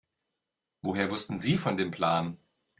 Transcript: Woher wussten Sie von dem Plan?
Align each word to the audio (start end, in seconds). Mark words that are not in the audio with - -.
Woher 0.81 1.11
wussten 1.11 1.37
Sie 1.37 1.59
von 1.59 1.77
dem 1.77 1.91
Plan? 1.91 2.39